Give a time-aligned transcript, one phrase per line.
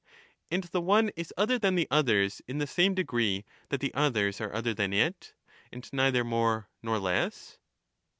[0.05, 3.43] other are And the one is other than the others in the same degree °^^^^"^
[3.43, 5.35] one an that the others are other than it,
[5.71, 7.59] and neither more nor less